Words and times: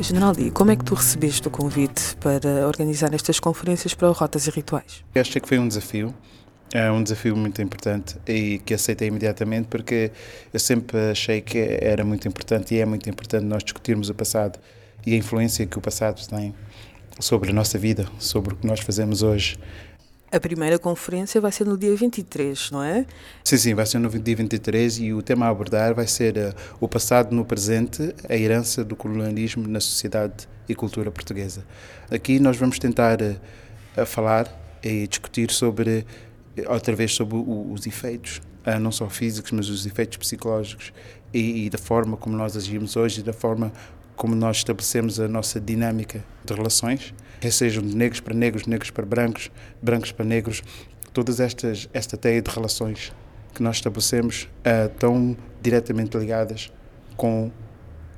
General 0.00 0.32
Di, 0.32 0.50
como 0.50 0.70
é 0.70 0.76
que 0.76 0.84
tu 0.84 0.94
recebeste 0.94 1.48
o 1.48 1.50
convite 1.50 2.16
para 2.20 2.66
organizar 2.66 3.12
estas 3.12 3.40
conferências 3.40 3.94
para 3.94 4.08
Rotas 4.08 4.46
e 4.46 4.50
Rituais? 4.50 5.04
Eu 5.12 5.20
achei 5.20 5.40
que 5.40 5.48
foi 5.48 5.58
um 5.58 5.66
desafio, 5.66 6.14
é 6.72 6.90
um 6.90 7.02
desafio 7.02 7.36
muito 7.36 7.60
importante 7.60 8.16
e 8.26 8.60
que 8.64 8.74
aceitei 8.74 9.08
imediatamente 9.08 9.66
porque 9.66 10.12
eu 10.52 10.60
sempre 10.60 11.10
achei 11.10 11.40
que 11.40 11.58
era 11.58 12.04
muito 12.04 12.28
importante 12.28 12.74
e 12.74 12.80
é 12.80 12.86
muito 12.86 13.10
importante 13.10 13.44
nós 13.44 13.64
discutirmos 13.64 14.08
o 14.08 14.14
passado 14.14 14.58
e 15.04 15.14
a 15.14 15.16
influência 15.16 15.66
que 15.66 15.76
o 15.76 15.80
passado 15.80 16.24
tem 16.28 16.54
sobre 17.18 17.50
a 17.50 17.52
nossa 17.52 17.76
vida, 17.76 18.06
sobre 18.20 18.54
o 18.54 18.56
que 18.56 18.66
nós 18.66 18.80
fazemos 18.80 19.22
hoje. 19.22 19.58
A 20.30 20.38
primeira 20.38 20.78
conferência 20.78 21.40
vai 21.40 21.50
ser 21.50 21.64
no 21.64 21.78
dia 21.78 21.96
23, 21.96 22.70
não 22.70 22.82
é? 22.82 23.06
Sim, 23.42 23.56
sim, 23.56 23.74
vai 23.74 23.86
ser 23.86 23.98
no 23.98 24.10
dia 24.10 24.36
23 24.36 24.98
e 24.98 25.12
o 25.14 25.22
tema 25.22 25.46
a 25.46 25.48
abordar 25.48 25.94
vai 25.94 26.06
ser 26.06 26.36
uh, 26.36 26.54
o 26.78 26.86
passado 26.86 27.34
no 27.34 27.46
presente, 27.46 28.14
a 28.28 28.36
herança 28.36 28.84
do 28.84 28.94
colonialismo 28.94 29.66
na 29.66 29.80
sociedade 29.80 30.46
e 30.68 30.74
cultura 30.74 31.10
portuguesa. 31.10 31.64
Aqui 32.10 32.38
nós 32.38 32.58
vamos 32.58 32.78
tentar 32.78 33.22
uh, 33.22 34.04
falar 34.04 34.52
e 34.82 35.06
discutir 35.06 35.50
sobre, 35.50 36.04
outra 36.66 36.94
vez, 36.94 37.14
sobre 37.14 37.34
o, 37.34 37.72
os 37.72 37.86
efeitos, 37.86 38.42
uh, 38.66 38.78
não 38.78 38.92
só 38.92 39.08
físicos, 39.08 39.50
mas 39.52 39.70
os 39.70 39.86
efeitos 39.86 40.18
psicológicos 40.18 40.92
e, 41.32 41.64
e 41.64 41.70
da 41.70 41.78
forma 41.78 42.18
como 42.18 42.36
nós 42.36 42.54
agimos 42.54 42.96
hoje 42.96 43.20
e 43.20 43.22
da 43.22 43.32
forma 43.32 43.72
como 44.18 44.34
nós 44.34 44.58
estabelecemos 44.58 45.20
a 45.20 45.28
nossa 45.28 45.60
dinâmica 45.60 46.24
de 46.44 46.52
relações, 46.52 47.14
quer 47.40 47.52
sejam 47.52 47.82
de 47.82 47.96
negros 47.96 48.20
para 48.20 48.34
negros, 48.34 48.66
negros 48.66 48.90
para 48.90 49.06
brancos, 49.06 49.48
brancos 49.80 50.10
para 50.10 50.24
negros, 50.24 50.60
todas 51.14 51.38
estas 51.38 51.88
esta 51.94 52.16
teia 52.16 52.42
de 52.42 52.50
relações 52.50 53.12
que 53.54 53.62
nós 53.62 53.76
estabelecemos 53.76 54.48
uh, 54.66 54.92
estão 54.92 55.36
diretamente 55.62 56.18
ligadas 56.18 56.70
com 57.16 57.50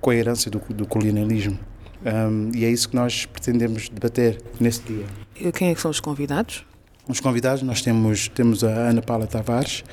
com 0.00 0.08
a 0.08 0.16
herança 0.16 0.48
do, 0.48 0.58
do 0.70 0.86
colonialismo. 0.86 1.58
Um, 2.02 2.50
e 2.54 2.64
é 2.64 2.70
isso 2.70 2.88
que 2.88 2.96
nós 2.96 3.26
pretendemos 3.26 3.90
debater 3.90 4.40
neste 4.58 4.90
dia. 4.90 5.04
E 5.38 5.52
quem 5.52 5.68
é 5.68 5.74
que 5.74 5.80
são 5.82 5.90
os 5.90 6.00
convidados? 6.00 6.64
Os 7.06 7.20
convidados, 7.20 7.62
nós 7.62 7.82
temos, 7.82 8.28
temos 8.28 8.64
a 8.64 8.70
Ana 8.70 9.02
Paula 9.02 9.26
Tavares, 9.26 9.84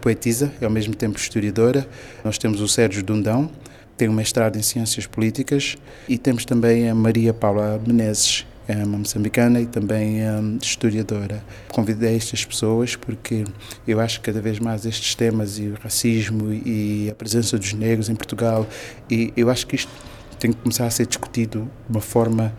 poetisa 0.00 0.50
e 0.60 0.64
ao 0.64 0.70
mesmo 0.70 0.94
tempo 0.94 1.18
historiadora. 1.18 1.86
Nós 2.24 2.38
temos 2.38 2.62
o 2.62 2.68
Sérgio 2.68 3.02
Dundão, 3.02 3.50
tem 3.96 4.08
um 4.08 4.12
mestrado 4.12 4.56
em 4.56 4.62
Ciências 4.62 5.06
Políticas 5.06 5.76
e 6.08 6.18
temos 6.18 6.44
também 6.44 6.88
a 6.88 6.94
Maria 6.94 7.32
Paula 7.32 7.80
Menezes, 7.86 8.46
é 8.66 8.76
uma 8.76 8.98
moçambicana 8.98 9.60
e 9.60 9.66
também 9.66 10.22
um, 10.28 10.58
historiadora. 10.60 11.44
Convidei 11.68 12.16
estas 12.16 12.44
pessoas 12.44 12.96
porque 12.96 13.44
eu 13.86 14.00
acho 14.00 14.20
que 14.20 14.26
cada 14.26 14.40
vez 14.40 14.58
mais 14.58 14.86
estes 14.86 15.14
temas 15.14 15.58
e 15.58 15.68
o 15.68 15.74
racismo 15.74 16.52
e 16.52 17.08
a 17.10 17.14
presença 17.14 17.58
dos 17.58 17.72
negros 17.74 18.08
em 18.08 18.14
Portugal 18.14 18.66
e 19.10 19.32
eu 19.36 19.50
acho 19.50 19.66
que 19.66 19.76
isto 19.76 19.90
tem 20.38 20.52
que 20.52 20.58
começar 20.58 20.86
a 20.86 20.90
ser 20.90 21.06
discutido 21.06 21.70
de 21.86 21.92
uma 21.92 22.00
forma 22.00 22.54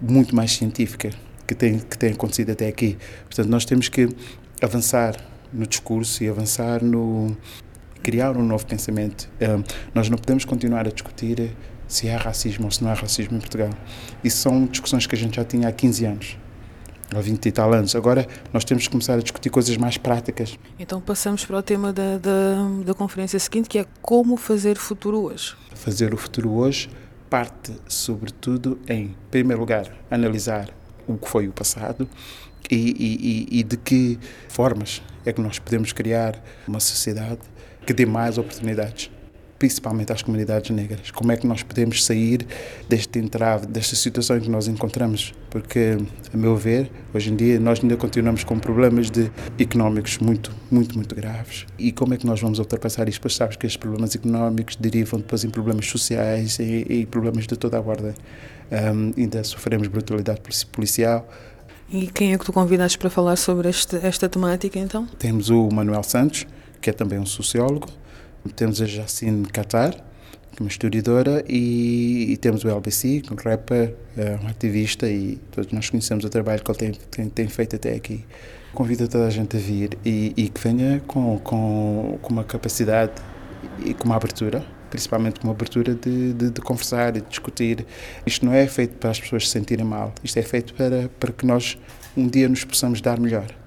muito 0.00 0.34
mais 0.34 0.52
científica 0.52 1.10
que 1.46 1.54
tem 1.54 1.78
que 1.78 1.96
tem 1.96 2.12
acontecido 2.12 2.50
até 2.50 2.66
aqui. 2.66 2.98
Portanto, 3.26 3.48
nós 3.48 3.64
temos 3.64 3.88
que 3.88 4.08
avançar 4.60 5.16
no 5.52 5.66
discurso 5.66 6.24
e 6.24 6.28
avançar 6.28 6.82
no 6.82 7.36
criar 8.04 8.36
um 8.36 8.44
novo 8.44 8.64
pensamento. 8.66 9.28
Nós 9.94 10.08
não 10.08 10.18
podemos 10.18 10.44
continuar 10.44 10.86
a 10.86 10.90
discutir 10.90 11.56
se 11.88 12.08
há 12.08 12.18
racismo 12.18 12.66
ou 12.66 12.70
se 12.70 12.84
não 12.84 12.90
há 12.90 12.94
racismo 12.94 13.36
em 13.36 13.40
Portugal. 13.40 13.70
Isso 14.22 14.36
são 14.36 14.66
discussões 14.66 15.06
que 15.06 15.14
a 15.14 15.18
gente 15.18 15.36
já 15.36 15.44
tinha 15.44 15.68
há 15.68 15.72
15 15.72 16.04
anos, 16.04 16.38
há 17.14 17.20
20 17.20 17.46
e 17.46 17.52
tal 17.52 17.72
anos. 17.72 17.96
Agora 17.96 18.26
nós 18.52 18.64
temos 18.64 18.84
que 18.84 18.90
começar 18.90 19.14
a 19.14 19.22
discutir 19.22 19.48
coisas 19.48 19.76
mais 19.78 19.96
práticas. 19.96 20.58
Então 20.78 21.00
passamos 21.00 21.44
para 21.44 21.56
o 21.56 21.62
tema 21.62 21.92
da, 21.92 22.18
da, 22.18 22.68
da 22.84 22.94
conferência 22.94 23.38
seguinte, 23.38 23.68
que 23.68 23.78
é 23.78 23.86
como 24.02 24.36
fazer 24.36 24.76
futuro 24.76 25.22
hoje. 25.22 25.56
Fazer 25.74 26.12
o 26.12 26.16
futuro 26.16 26.52
hoje 26.52 26.90
parte, 27.30 27.72
sobretudo, 27.88 28.78
em 28.88 29.16
primeiro 29.30 29.60
lugar, 29.60 29.90
analisar 30.10 30.68
o 31.06 31.16
que 31.16 31.28
foi 31.28 31.48
o 31.48 31.52
passado 31.52 32.08
e, 32.70 33.48
e, 33.50 33.60
e 33.60 33.62
de 33.64 33.76
que 33.76 34.18
formas 34.48 35.02
é 35.24 35.32
que 35.32 35.40
nós 35.40 35.58
podemos 35.58 35.92
criar 35.92 36.42
uma 36.68 36.80
sociedade 36.80 37.40
que 37.84 37.92
dê 37.92 38.06
mais 38.06 38.38
oportunidades, 38.38 39.10
principalmente 39.58 40.12
às 40.12 40.22
comunidades 40.22 40.70
negras. 40.70 41.10
Como 41.10 41.30
é 41.32 41.36
que 41.36 41.46
nós 41.46 41.62
podemos 41.62 42.04
sair 42.04 42.46
deste 42.88 43.18
entrave, 43.18 43.66
desta 43.66 43.94
situação 43.96 44.36
em 44.36 44.40
que 44.40 44.50
nós 44.50 44.68
encontramos? 44.68 45.32
Porque, 45.50 45.96
a 46.32 46.36
meu 46.36 46.56
ver, 46.56 46.90
hoje 47.12 47.30
em 47.30 47.36
dia 47.36 47.60
nós 47.60 47.80
ainda 47.80 47.96
continuamos 47.96 48.44
com 48.44 48.58
problemas 48.58 49.10
de 49.10 49.30
económicos 49.58 50.18
muito, 50.18 50.50
muito, 50.70 50.96
muito 50.96 51.14
graves. 51.14 51.66
E 51.78 51.92
como 51.92 52.14
é 52.14 52.16
que 52.16 52.26
nós 52.26 52.40
vamos 52.40 52.58
ultrapassar 52.58 53.08
isto? 53.08 53.20
Pois 53.20 53.36
sabes 53.36 53.56
que 53.56 53.66
estes 53.66 53.78
problemas 53.78 54.14
económicos 54.14 54.76
derivam 54.76 55.20
depois 55.20 55.44
em 55.44 55.50
problemas 55.50 55.86
sociais 55.86 56.58
e, 56.58 56.86
e 56.88 57.06
problemas 57.06 57.46
de 57.46 57.56
toda 57.56 57.78
a 57.78 57.80
ordem. 57.80 58.14
Um, 58.72 59.12
ainda 59.16 59.44
sofremos 59.44 59.88
brutalidade 59.88 60.40
policial, 60.72 61.28
e 61.92 62.06
quem 62.06 62.32
é 62.32 62.38
que 62.38 62.44
tu 62.44 62.52
convidaste 62.52 62.98
para 62.98 63.10
falar 63.10 63.36
sobre 63.36 63.68
este, 63.68 63.96
esta 63.96 64.28
temática, 64.28 64.78
então? 64.78 65.06
Temos 65.18 65.50
o 65.50 65.68
Manuel 65.70 66.02
Santos, 66.02 66.46
que 66.84 66.90
é 66.90 66.92
também 66.92 67.18
um 67.18 67.24
sociólogo. 67.24 67.88
Temos 68.54 68.82
a 68.82 68.84
Jacine 68.84 69.46
Qatar, 69.46 69.92
que 70.52 70.60
é 70.60 70.62
uma 70.62 70.68
historiadora, 70.68 71.42
e, 71.48 72.26
e, 72.28 72.36
temos 72.36 72.62
o 72.62 72.68
LBC, 72.68 73.22
um 73.32 73.34
rapper, 73.36 73.94
é 74.18 74.38
um 74.42 74.46
ativista, 74.46 75.08
e 75.08 75.36
todos 75.50 75.72
nós 75.72 75.88
conhecemos 75.88 76.26
o 76.26 76.28
trabalho 76.28 76.62
que 76.62 76.70
ele 76.70 76.78
tem, 76.78 76.92
tem, 77.10 77.28
tem 77.30 77.48
feito 77.48 77.76
até 77.76 77.94
aqui. 77.94 78.22
Convido 78.74 79.08
toda 79.08 79.26
a 79.26 79.30
gente 79.30 79.56
a 79.56 79.58
vir 79.60 79.96
e, 80.04 80.34
e 80.36 80.48
que 80.50 80.60
venha 80.60 81.00
com, 81.06 81.38
com, 81.38 82.18
com 82.20 82.32
uma 82.34 82.44
capacidade 82.44 83.12
e 83.82 83.94
com 83.94 84.04
uma 84.04 84.16
abertura, 84.16 84.62
principalmente 84.90 85.40
com 85.40 85.46
uma 85.46 85.54
abertura 85.54 85.94
de, 85.94 86.34
de, 86.34 86.50
de, 86.50 86.60
conversar 86.60 87.16
e 87.16 87.22
de 87.22 87.28
discutir. 87.28 87.86
Isto 88.26 88.44
não 88.44 88.52
é 88.52 88.66
feito 88.66 88.98
para 88.98 89.10
as 89.10 89.18
pessoas 89.18 89.48
se 89.48 89.52
sentirem 89.52 89.86
mal, 89.86 90.12
isto 90.22 90.38
é 90.38 90.42
feito 90.42 90.74
para, 90.74 91.08
para 91.18 91.32
que 91.32 91.46
nós 91.46 91.78
um 92.14 92.28
dia 92.28 92.46
nos 92.46 92.62
possamos 92.62 93.00
dar 93.00 93.18
melhor. 93.18 93.63